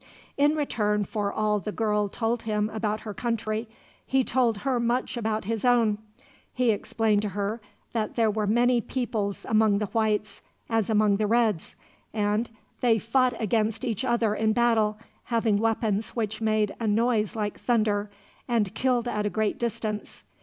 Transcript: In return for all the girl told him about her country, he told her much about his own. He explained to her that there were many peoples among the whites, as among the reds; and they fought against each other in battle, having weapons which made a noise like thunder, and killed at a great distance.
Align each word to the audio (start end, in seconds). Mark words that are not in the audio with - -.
In 0.35 0.55
return 0.55 1.03
for 1.05 1.31
all 1.31 1.59
the 1.59 1.71
girl 1.71 2.09
told 2.09 2.41
him 2.41 2.71
about 2.71 3.01
her 3.01 3.13
country, 3.13 3.69
he 4.03 4.23
told 4.23 4.57
her 4.65 4.79
much 4.79 5.15
about 5.15 5.45
his 5.45 5.63
own. 5.63 5.99
He 6.51 6.71
explained 6.71 7.21
to 7.21 7.29
her 7.29 7.61
that 7.93 8.15
there 8.15 8.31
were 8.31 8.47
many 8.47 8.81
peoples 8.81 9.45
among 9.47 9.77
the 9.77 9.85
whites, 9.85 10.41
as 10.67 10.89
among 10.89 11.17
the 11.17 11.27
reds; 11.27 11.75
and 12.15 12.49
they 12.79 12.97
fought 12.97 13.39
against 13.39 13.85
each 13.85 14.03
other 14.03 14.33
in 14.33 14.53
battle, 14.53 14.97
having 15.25 15.57
weapons 15.57 16.15
which 16.15 16.41
made 16.41 16.73
a 16.79 16.87
noise 16.87 17.35
like 17.35 17.59
thunder, 17.59 18.09
and 18.47 18.73
killed 18.73 19.07
at 19.07 19.27
a 19.27 19.29
great 19.29 19.59
distance. 19.59 20.23